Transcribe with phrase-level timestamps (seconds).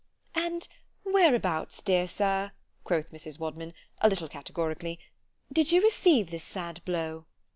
[0.45, 0.67] _—And
[1.03, 2.53] whereabouts, dear sir,
[2.83, 3.37] quoth Mrs.
[3.37, 4.99] Wadman, a little categorically,
[5.53, 7.27] did you receive this sad blow?